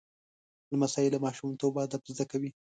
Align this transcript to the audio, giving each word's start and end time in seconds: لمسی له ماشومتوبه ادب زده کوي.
لمسی 0.71 1.07
له 1.13 1.17
ماشومتوبه 1.25 1.79
ادب 1.85 2.01
زده 2.13 2.25
کوي. 2.31 2.49